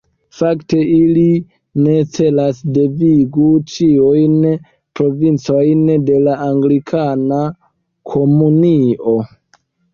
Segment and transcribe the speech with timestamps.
[0.35, 1.25] Fakte ili
[1.87, 4.49] ne celas devigi ĉiujn
[5.01, 7.45] provincojn de la Anglikana
[8.15, 9.19] Komunio.